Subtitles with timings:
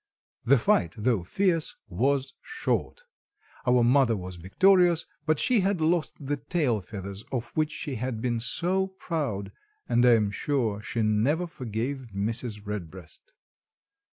[0.43, 3.03] The fight, though fierce, was short.
[3.67, 8.19] Our mother was victorious, but she had lost the tail feathers of which she had
[8.19, 9.51] been so proud,
[9.87, 12.65] and I am sure she never forgave Mrs.
[12.65, 13.35] Redbreast.